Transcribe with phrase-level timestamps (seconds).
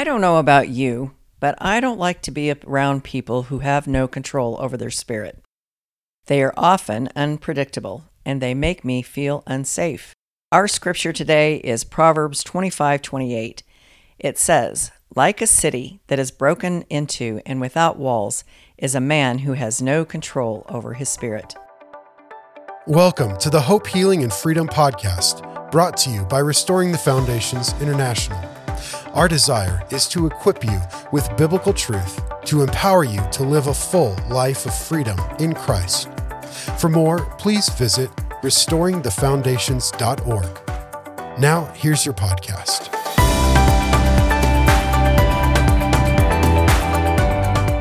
[0.00, 3.86] I don't know about you, but I don't like to be around people who have
[3.86, 5.44] no control over their spirit.
[6.24, 10.14] They are often unpredictable and they make me feel unsafe.
[10.50, 13.62] Our scripture today is Proverbs 25:28.
[14.18, 18.42] It says, "Like a city that is broken into and without walls
[18.78, 21.54] is a man who has no control over his spirit."
[22.86, 27.74] Welcome to the Hope Healing and Freedom podcast, brought to you by Restoring the Foundations
[27.82, 28.40] International.
[29.14, 33.74] Our desire is to equip you with biblical truth to empower you to live a
[33.74, 36.08] full life of freedom in Christ.
[36.78, 38.08] For more, please visit
[38.42, 41.40] restoringthefoundations.org.
[41.40, 42.88] Now, here's your podcast.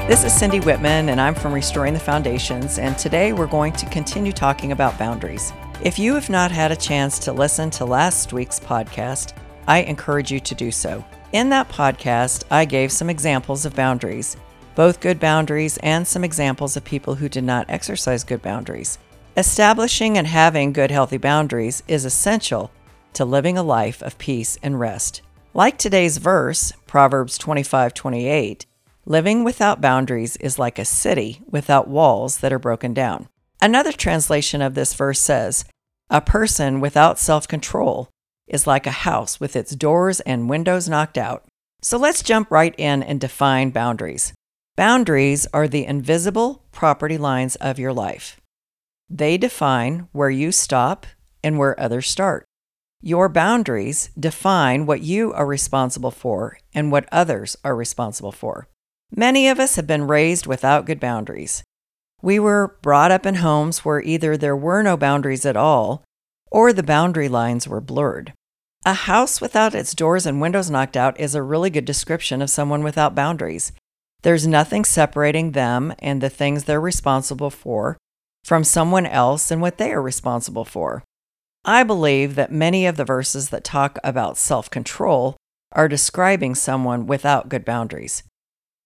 [0.08, 3.86] This is Cindi Whitman, and I'm from Restoring the Foundations, and today we're going to
[3.92, 5.54] continue talking about boundaries.
[5.84, 9.34] If you have not had a chance to listen to last week's podcast,
[9.68, 11.06] I encourage you to do so.
[11.32, 14.36] In that podcast, I gave some examples of boundaries,
[14.74, 18.98] both good boundaries and some examples of people who did not exercise good boundaries.
[19.38, 22.72] Establishing and having good, healthy boundaries is essential
[23.14, 25.22] to living a life of peace and rest.
[25.53, 28.66] Like today's verse, Proverbs 25 28,
[29.06, 33.28] living without boundaries is like a city without walls that are broken down.
[33.62, 35.64] Another translation of this verse says,
[36.09, 38.09] A person without self control
[38.50, 41.45] is like a house with its doors and windows knocked out.
[41.81, 44.33] So let's jump right in and define boundaries.
[44.75, 48.39] Boundaries are the invisible property lines of your life.
[49.09, 51.06] They define where you stop
[51.44, 52.45] and where others start.
[53.02, 58.67] Your boundaries define what you are responsible for and what others are responsible for.
[59.16, 61.63] Many of us have been raised without good boundaries.
[62.22, 66.03] We were brought up in homes where either there were no boundaries at all
[66.52, 68.34] or the boundary lines were blurred.
[68.90, 72.50] A house without its doors and windows knocked out is a really good description of
[72.50, 73.72] someone without boundaries.
[74.23, 78.00] There's nothing separating them and the things they're responsible for
[78.44, 81.03] from someone else and what they are responsible for.
[81.63, 85.38] I believe that many of the verses that talk about self control
[85.74, 88.24] are describing someone without good boundaries.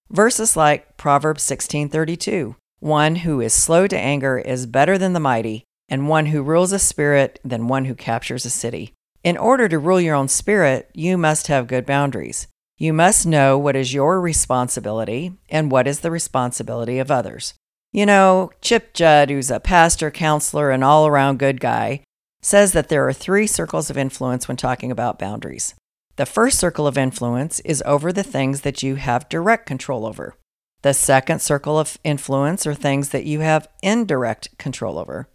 [0.09, 5.63] Verses like Proverbs 16:32, one who is slow to anger is better than the mighty,
[5.87, 8.93] and one who rules a spirit than one who captures a city.
[9.23, 12.47] In order to rule your own spirit, you must have good boundaries.
[12.77, 17.53] You must know what is your responsibility and what is the responsibility of others.
[17.93, 22.01] You know, Chip Judd, who's a pastor, counselor, and all around good guy,
[22.41, 25.73] says that there are three circles of influence when talking about boundaries.
[26.17, 30.35] The first circle of influence is over the things that you have direct control over.
[30.81, 35.29] The second circle of influence are things that you have indirect control over.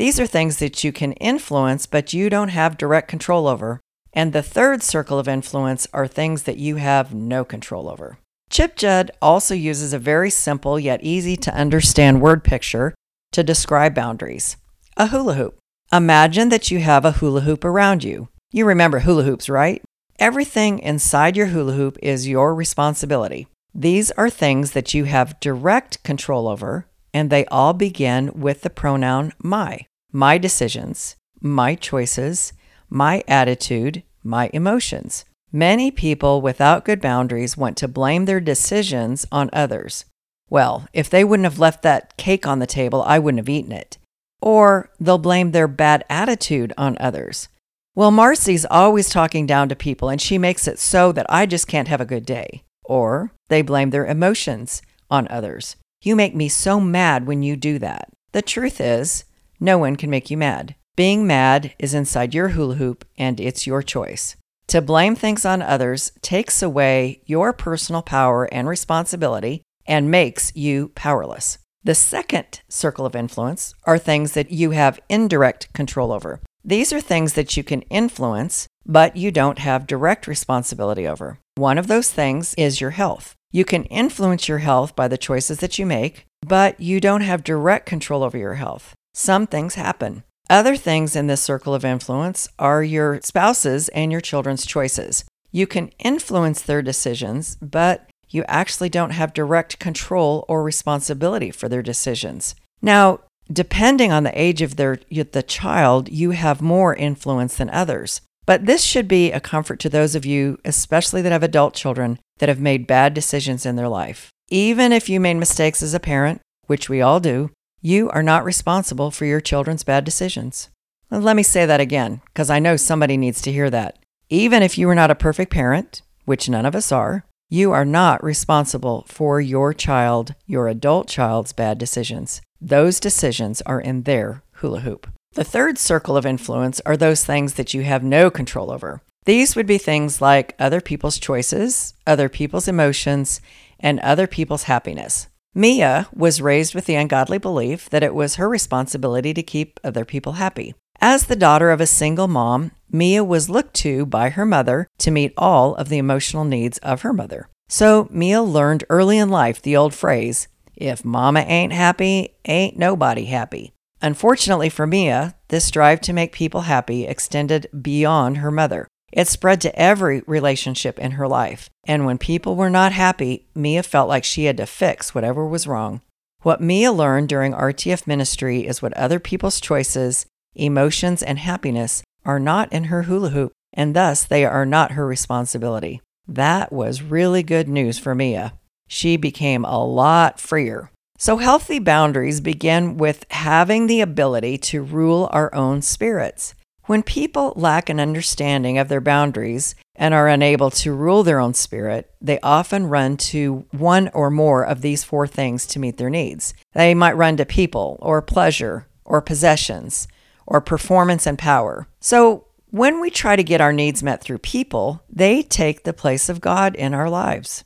[0.00, 3.82] These are things that you can influence, but you don't have direct control over.
[4.14, 8.16] And the third circle of influence are things that you have no control over.
[8.48, 12.94] Chip Judd also uses a very simple yet easy to understand word picture
[13.32, 14.56] to describe boundaries
[14.96, 15.58] a hula hoop.
[15.92, 18.28] Imagine that you have a hula hoop around you.
[18.52, 19.82] You remember hula hoops, right?
[20.18, 23.48] Everything inside your hula hoop is your responsibility.
[23.74, 28.70] These are things that you have direct control over, and they all begin with the
[28.70, 32.52] pronoun my my decisions, my choices,
[32.88, 35.24] my attitude, my emotions.
[35.52, 40.04] Many people without good boundaries want to blame their decisions on others.
[40.48, 43.72] Well, if they wouldn't have left that cake on the table, I wouldn't have eaten
[43.72, 43.98] it.
[44.40, 47.48] Or they'll blame their bad attitude on others.
[47.94, 51.66] Well, Marcy's always talking down to people and she makes it so that I just
[51.66, 52.62] can't have a good day.
[52.84, 55.76] Or they blame their emotions on others.
[56.02, 58.08] You make me so mad when you do that.
[58.32, 59.24] The truth is,
[59.60, 60.74] no one can make you mad.
[60.96, 64.36] Being mad is inside your hula hoop and it's your choice.
[64.68, 70.88] To blame things on others takes away your personal power and responsibility and makes you
[70.94, 71.58] powerless.
[71.82, 76.40] The second circle of influence are things that you have indirect control over.
[76.62, 81.38] These are things that you can influence, but you don't have direct responsibility over.
[81.56, 83.34] One of those things is your health.
[83.50, 87.42] You can influence your health by the choices that you make, but you don't have
[87.42, 90.22] direct control over your health some things happen.
[90.48, 95.24] Other things in this circle of influence are your spouse's and your children's choices.
[95.52, 101.68] You can influence their decisions, but you actually don't have direct control or responsibility for
[101.68, 102.54] their decisions.
[102.82, 103.20] Now,
[103.52, 108.20] depending on the age of their the child, you have more influence than others.
[108.46, 112.18] But this should be a comfort to those of you, especially that have adult children
[112.38, 114.30] that have made bad decisions in their life.
[114.48, 118.44] Even if you made mistakes as a parent, which we all do, you are not
[118.44, 120.68] responsible for your children's bad decisions.
[121.10, 123.98] Let me say that again, because I know somebody needs to hear that.
[124.28, 127.84] Even if you are not a perfect parent, which none of us are, You are
[127.84, 132.40] not responsible for your child, your adult child's bad decisions.
[132.60, 135.08] Those decisions are in their hula hoop.
[135.32, 139.02] The third circle of influence are those things that you have no control over.
[139.24, 143.40] These would be things like other people's choices, other people's emotions,
[143.80, 145.26] and other people's happiness.
[145.54, 150.04] Mia was raised with the ungodly belief that it was her responsibility to keep other
[150.04, 150.74] people happy.
[151.00, 155.10] As the daughter of a single mom, Mia was looked to by her mother to
[155.10, 157.48] meet all of the emotional needs of her mother.
[157.68, 163.26] So Mia learned early in life the old phrase if mama ain't happy, ain't nobody
[163.26, 163.72] happy.
[164.00, 168.88] Unfortunately for Mia, this drive to make people happy extended beyond her mother.
[169.12, 171.68] It spread to every relationship in her life.
[171.84, 175.66] And when people were not happy, Mia felt like she had to fix whatever was
[175.66, 176.00] wrong.
[176.42, 182.40] What Mia learned during RTF ministry is what other people's choices emotions, and happiness are
[182.40, 186.00] not in her hula hoop, and thus they are not her responsibility.
[186.26, 188.54] That was really good news for Mia.
[188.88, 190.90] She became a lot freer.
[191.18, 196.54] So, healthy boundaries begin with having the ability to rule our own spirits.
[196.90, 201.54] When people lack an understanding of their boundaries and are unable to rule their own
[201.54, 206.10] spirit, they often run to one or more of these four things to meet their
[206.10, 206.52] needs.
[206.72, 210.08] They might run to people or pleasure or possessions
[210.48, 211.86] or performance and power.
[212.00, 216.28] So, when we try to get our needs met through people, they take the place
[216.28, 217.62] of God in our lives.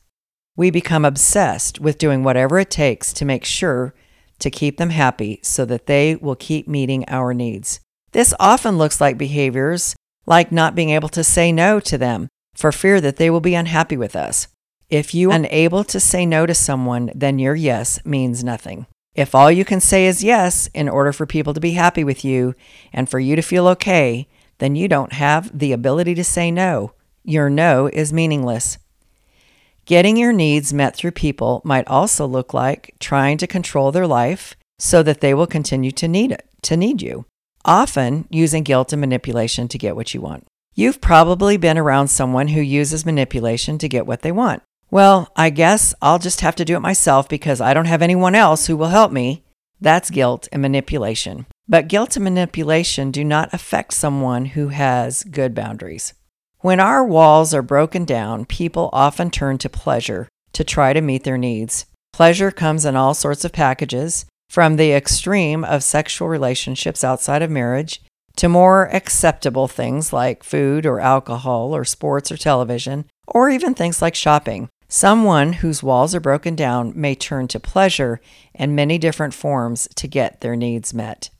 [0.54, 3.94] We become obsessed with doing whatever it takes to make sure
[4.40, 7.80] to keep them happy so that they will keep meeting our needs.
[8.14, 12.70] This often looks like behaviors like not being able to say no to them for
[12.70, 14.46] fear that they will be unhappy with us.
[14.88, 18.87] If you are unable to say no to someone, then your yes means nothing.
[19.16, 22.25] If all you can say is yes in order for people to be happy with
[22.25, 22.55] you
[22.93, 24.28] and for you to feel okay,
[24.58, 26.93] then you don't have the ability to say no.
[27.25, 28.78] Your no is meaningless.
[29.87, 34.55] Getting your needs met through people might also look like trying to control their life
[34.78, 37.25] so that they will continue to need it, to need you.
[37.64, 40.46] Often using guilt and manipulation to get what you want.
[40.75, 44.62] You've probably been around someone who uses manipulation to get what they want.
[44.90, 48.34] Well, I guess I'll just have to do it myself because I don't have anyone
[48.34, 49.44] else who will help me.
[49.81, 51.46] That's guilt and manipulation.
[51.66, 56.12] But guilt and manipulation do not affect someone who has good boundaries.
[56.58, 61.25] When our walls are broken down, people often turn to pleasure to try to meet
[61.25, 61.87] their needs.
[62.12, 67.50] Pleasure comes in all sorts of packages, from the extreme of sexual relationships outside of
[67.50, 68.02] marriage
[68.37, 74.02] to more acceptable things like food or alcohol or sports or television, or even things
[74.02, 74.69] like shopping.
[74.88, 78.20] Someone whose walls are broken down may turn to pleasure
[78.55, 81.31] and many different forms to get their needs met.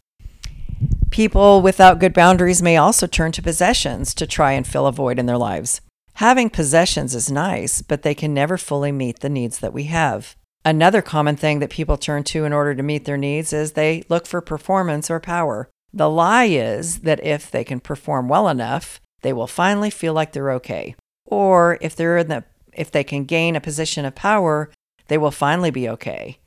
[1.11, 5.19] People without good boundaries may also turn to possessions to try and fill a void
[5.19, 5.81] in their lives.
[6.15, 10.37] Having possessions is nice, but they can never fully meet the needs that we have.
[10.65, 14.03] Another common thing that people turn to in order to meet their needs is they
[14.09, 15.69] look for performance or power.
[15.93, 20.33] The lie is that if they can perform well enough, they will finally feel like
[20.33, 20.97] they're okay.
[21.27, 24.71] Or if they're in the if they can gain a position of power,
[25.09, 26.39] they will finally be okay.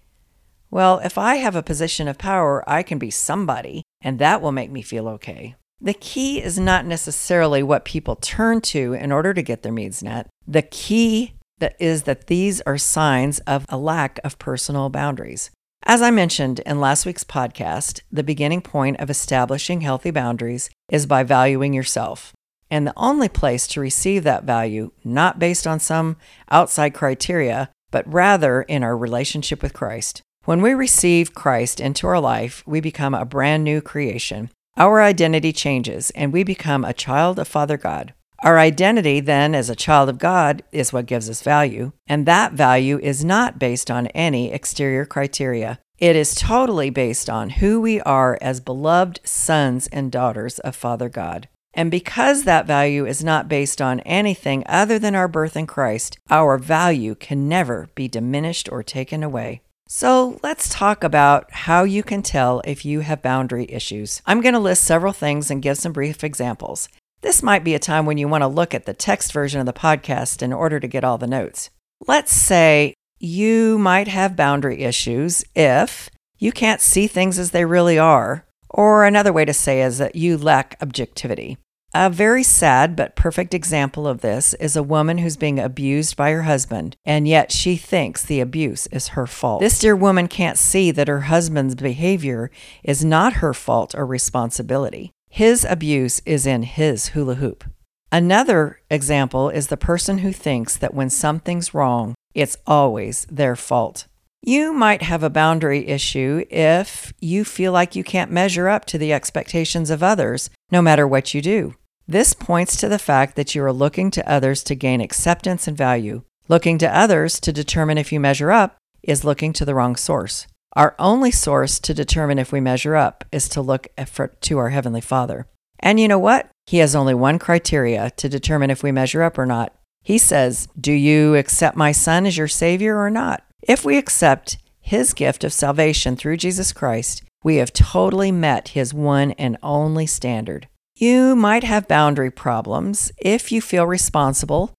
[0.70, 4.52] Well, if I have a position of power, I can be somebody, and that will
[4.52, 5.56] make me feel okay.
[5.80, 10.04] The key is not necessarily what people turn to in order to get their needs
[10.04, 10.28] met.
[10.46, 15.50] The key that is that these are signs of a lack of personal boundaries.
[15.84, 21.06] As I mentioned in last week's podcast, the beginning point of establishing healthy boundaries is
[21.06, 22.34] by valuing yourself.
[22.70, 26.18] And the only place to receive that value, not based on some
[26.52, 30.22] outside criteria, but rather in our relationship with Christ.
[30.44, 34.50] When we receive Christ into our life, we become a brand new creation.
[34.76, 38.14] Our identity changes and we become a child of Father God.
[38.44, 42.54] Our identity, then, as a child of God, is what gives us value, and that
[42.54, 45.80] value is not based on any exterior criteria.
[45.98, 51.10] It is totally based on who we are as beloved sons and daughters of Father
[51.10, 51.48] God.
[51.74, 56.20] And because that value is not based on anything other than our birth in Christ,
[56.30, 59.62] our value can never be diminished or taken away.
[59.88, 64.22] So let's talk about how you can tell if you have boundary issues.
[64.26, 66.90] I'm going to list several things and give some brief examples.
[67.22, 69.66] This might be a time when you want to look at the text version of
[69.66, 71.72] the podcast in order to get all the notes.
[72.08, 77.98] Let's say you might have boundary issues if you can't see things as they really
[77.98, 81.58] are, or another way to say is that you lack objectivity.
[81.94, 86.32] A very sad but perfect example of this is a woman who's being abused by
[86.32, 89.62] her husband, and yet she thinks the abuse is her fault.
[89.62, 92.52] This dear woman can't see that her husband's behavior
[92.84, 95.12] is not her fault or responsibility.
[95.38, 97.64] His abuse is in his hula hoop.
[98.12, 104.08] Another example is the person who thinks that when something's wrong, it's always their fault.
[104.42, 108.98] You might have a boundary issue if you feel like you can't measure up to
[108.98, 111.76] the expectations of others, no matter what you do.
[112.08, 115.78] This points to the fact that you are looking to others to gain acceptance and
[115.78, 116.24] value.
[116.48, 120.48] Looking to others to determine if you measure up is looking to the wrong source.
[120.78, 124.70] Our only source to determine if we measure up is to look for, to our
[124.70, 125.48] Heavenly Father.
[125.80, 126.52] And you know what?
[126.68, 129.74] He has only one criteria to determine if we measure up or not.
[130.04, 133.44] He says, Do you accept my Son as your Savior or not?
[133.64, 138.94] If we accept His gift of salvation through Jesus Christ, we have totally met His
[138.94, 140.68] one and only standard.
[140.96, 144.76] You might have boundary problems if you feel responsible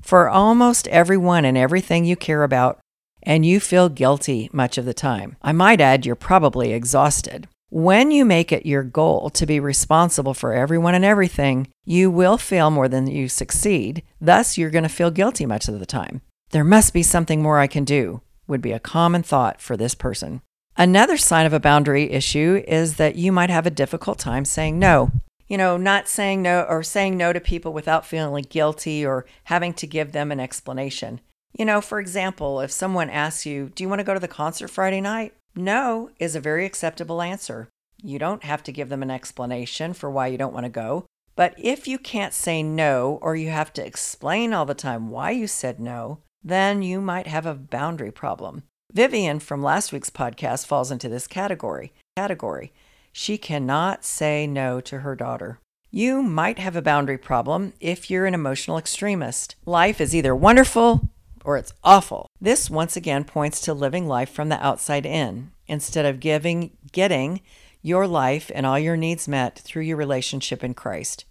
[0.00, 2.80] for almost everyone and everything you care about,
[3.22, 5.36] and you feel guilty much of the time.
[5.42, 7.48] I might add, you're probably exhausted.
[7.70, 12.36] When you make it your goal to be responsible for everyone and everything, you will
[12.36, 14.02] fail more than you succeed.
[14.20, 16.20] Thus, you're going to feel guilty much of the time.
[16.50, 19.94] There must be something more I can do, would be a common thought for this
[19.94, 20.42] person.
[20.76, 24.78] Another sign of a boundary issue is that you might have a difficult time saying
[24.78, 25.10] no
[25.52, 29.74] you know, not saying no or saying no to people without feeling guilty or having
[29.74, 31.20] to give them an explanation.
[31.52, 34.28] You know, for example, if someone asks you, Do you want to go to the
[34.28, 35.34] concert Friday night?
[35.54, 37.68] No is a very acceptable answer.
[38.02, 41.04] You don't have to give them an explanation for why you don't want to go.
[41.36, 45.30] But if you can't say no or you have to explain all the time why
[45.30, 48.64] you said no, then you might have a boundary problem.
[48.92, 51.92] Vivian from last week's podcast falls into this category.
[52.16, 52.72] Category.
[53.12, 55.58] She cannot say no to her daughter.
[55.90, 59.56] You might have a boundary problem if you're an emotional extremist.
[59.66, 61.08] Life is either wonderful
[61.44, 62.26] or it's awful.
[62.40, 67.40] This once again points to living life from the outside in instead of giving getting
[67.82, 71.24] your life and all your needs met through your relationship in Christ.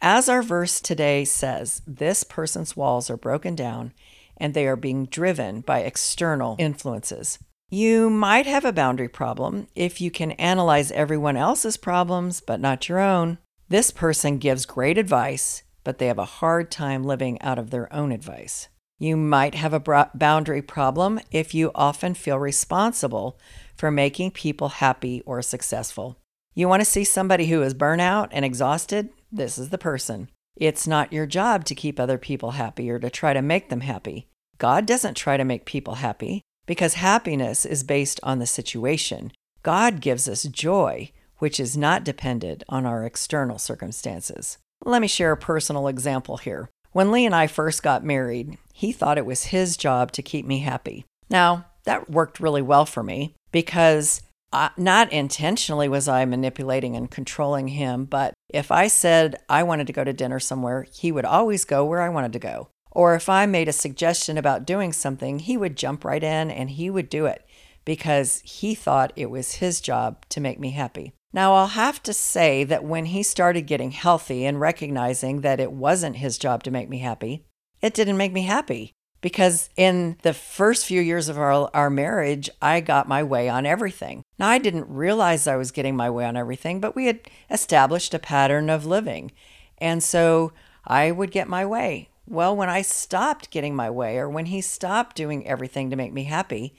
[0.00, 3.92] As our verse today says, this person's walls are broken down
[4.36, 7.38] and they are being driven by external influences.
[7.70, 12.88] You might have a boundary problem if you can analyze everyone else's problems but not
[12.88, 13.38] your own.
[13.68, 17.90] This person gives great advice, but they have a hard time living out of their
[17.90, 18.68] own advice.
[19.02, 23.36] You might have a boundary problem if you often feel responsible
[23.74, 26.18] for making people happy or successful.
[26.54, 29.08] You want to see somebody who is burnout and exhausted?
[29.32, 30.28] This is the person.
[30.54, 33.80] It's not your job to keep other people happy or to try to make them
[33.80, 34.28] happy.
[34.58, 39.32] God doesn't try to make people happy because happiness is based on the situation.
[39.64, 44.58] God gives us joy, which is not dependent on our external circumstances.
[44.84, 46.70] Let me share a personal example here.
[46.92, 50.46] When Lee and I first got married, he thought it was his job to keep
[50.46, 51.04] me happy.
[51.30, 57.10] Now, that worked really well for me because uh, not intentionally was I manipulating and
[57.10, 61.24] controlling him, but if I said I wanted to go to dinner somewhere, he would
[61.24, 62.68] always go where I wanted to go.
[62.90, 66.70] Or if I made a suggestion about doing something, he would jump right in and
[66.70, 67.46] he would do it
[67.84, 71.12] because he thought it was his job to make me happy.
[71.32, 75.72] Now, I'll have to say that when he started getting healthy and recognizing that it
[75.72, 77.46] wasn't his job to make me happy,
[77.82, 82.50] it didn't make me happy because in the first few years of our, our marriage,
[82.60, 84.22] I got my way on everything.
[84.38, 87.20] Now, I didn't realize I was getting my way on everything, but we had
[87.50, 89.32] established a pattern of living.
[89.78, 90.52] And so
[90.84, 92.08] I would get my way.
[92.26, 96.12] Well, when I stopped getting my way or when he stopped doing everything to make
[96.12, 96.74] me happy,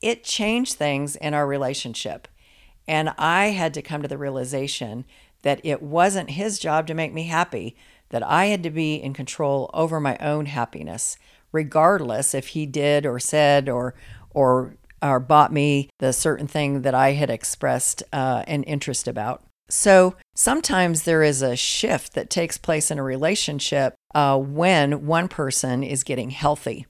[0.00, 2.28] it changed things in our relationship.
[2.86, 5.04] And I had to come to the realization
[5.42, 7.76] that it wasn't his job to make me happy,
[8.12, 11.16] that I had to be in control over my own happiness,
[11.50, 13.94] regardless if he did or said or
[14.30, 19.42] or or bought me the certain thing that I had expressed uh, an interest about.
[19.68, 25.26] So sometimes there is a shift that takes place in a relationship uh, when one
[25.28, 26.86] person is getting healthy.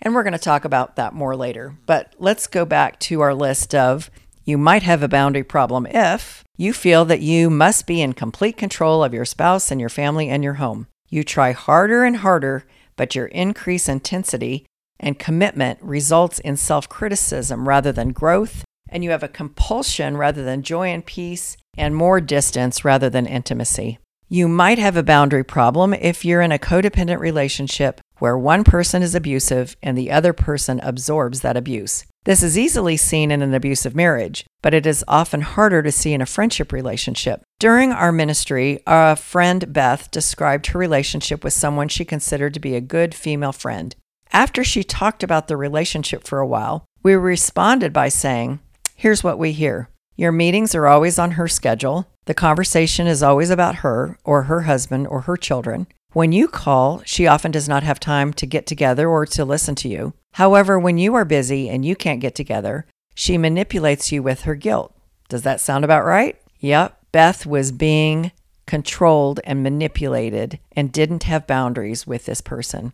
[0.00, 1.74] And we're going to talk about that more later.
[1.86, 4.10] But let's go back to our list of
[4.48, 8.56] you might have a boundary problem if you feel that you must be in complete
[8.56, 10.86] control of your spouse and your family and your home.
[11.10, 12.64] You try harder and harder,
[12.96, 14.64] but your increased intensity
[14.98, 20.42] and commitment results in self criticism rather than growth, and you have a compulsion rather
[20.42, 23.98] than joy and peace, and more distance rather than intimacy.
[24.30, 29.02] You might have a boundary problem if you're in a codependent relationship where one person
[29.02, 32.04] is abusive and the other person absorbs that abuse.
[32.28, 36.12] This is easily seen in an abusive marriage, but it is often harder to see
[36.12, 37.42] in a friendship relationship.
[37.58, 42.74] During our ministry, a friend, Beth, described her relationship with someone she considered to be
[42.74, 43.96] a good female friend.
[44.30, 48.60] After she talked about the relationship for a while, we responded by saying,
[48.94, 52.10] Here's what we hear Your meetings are always on her schedule.
[52.26, 55.86] The conversation is always about her or her husband or her children.
[56.14, 59.74] When you call, she often does not have time to get together or to listen
[59.76, 60.14] to you.
[60.32, 64.54] However, when you are busy and you can't get together, she manipulates you with her
[64.54, 64.94] guilt.
[65.28, 66.40] Does that sound about right?
[66.60, 66.98] Yep.
[67.12, 68.32] Beth was being
[68.66, 72.92] controlled and manipulated and didn't have boundaries with this person.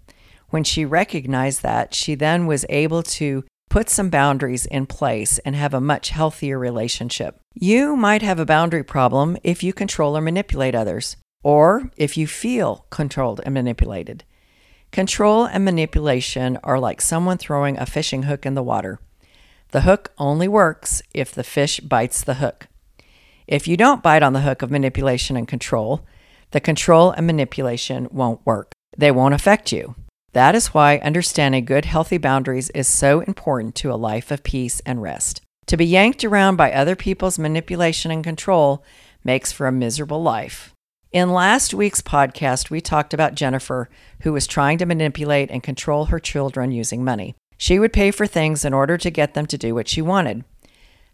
[0.50, 5.56] When she recognized that, she then was able to put some boundaries in place and
[5.56, 7.40] have a much healthier relationship.
[7.54, 12.26] You might have a boundary problem if you control or manipulate others, or if you
[12.26, 14.24] feel controlled and manipulated.
[14.90, 18.98] Control and manipulation are like someone throwing a fishing hook in the water.
[19.70, 22.68] The hook only works if the fish bites the hook.
[23.46, 26.06] If you don't bite on the hook of manipulation and control,
[26.52, 28.72] the control and manipulation won't work.
[28.96, 29.96] They won't affect you.
[30.32, 34.80] That is why understanding good, healthy boundaries is so important to a life of peace
[34.86, 35.40] and rest.
[35.66, 38.84] To be yanked around by other people's manipulation and control
[39.24, 40.73] makes for a miserable life.
[41.14, 43.88] In last week's podcast, we talked about Jennifer,
[44.22, 47.36] who was trying to manipulate and control her children using money.
[47.56, 50.44] She would pay for things in order to get them to do what she wanted.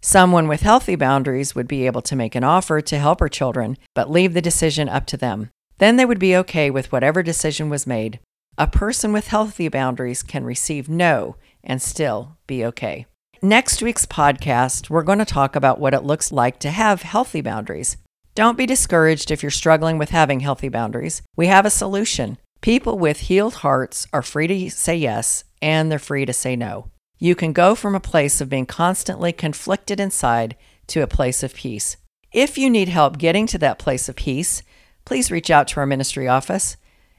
[0.01, 3.77] Someone with healthy boundaries would be able to make an offer to help her children,
[3.95, 5.51] but leave the decision up to them.
[5.77, 8.21] Then they would be okay with whatever decision was made.
[8.57, 13.05] A person with healthy boundaries can receive no and still be okay.
[13.43, 17.43] Next week's podcast, we're going to talk about what it looks like to have healthy
[17.43, 17.99] boundaries.
[18.35, 21.23] Don't be discouraged if you're struggling with having healthy boundaries.
[21.37, 22.39] We have a solution.
[22.61, 26.91] People with healed hearts are free to say yes and they're free to say no.
[27.19, 30.57] You can go from a place of being constantly conflicted inside
[30.87, 31.97] to a place of peace.
[32.33, 34.63] If you need help getting to that place of peace,
[35.05, 36.77] please reach out to our ministry office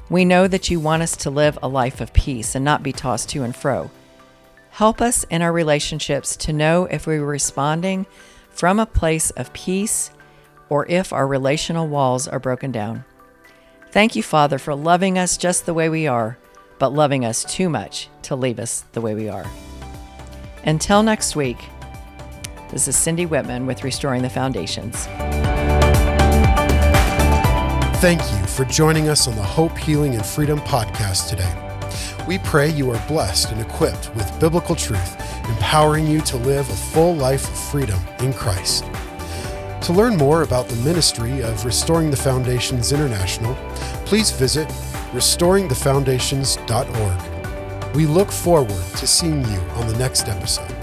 [0.09, 2.93] We know that you want us to live a life of peace and not be
[2.93, 3.91] tossed to and fro.
[4.71, 8.07] Help us in our relationships to know if we're responding
[8.49, 10.11] from a place of peace
[10.69, 13.05] or if our relational walls are broken down.
[13.91, 16.39] Thank you, Father, for loving us just the way we are,
[16.79, 19.47] but loving us too much to leave us the way we are.
[20.69, 21.65] Until next week,
[22.71, 25.07] this is Cindi Whitman with Restoring the Foundations.
[28.03, 31.51] Thank you for joining us on the Hope, Healing, and Freedom podcast today.
[32.27, 36.77] We pray you are blessed and equipped with biblical truth, empowering you to live a
[36.77, 38.85] full life of freedom in Christ.
[39.85, 43.55] To learn more about the ministry of Restoring the Foundations International,
[44.05, 44.69] please visit
[45.13, 47.28] restoringthefoundations.org.
[47.95, 50.78] We look forward to seeing you on the next episode.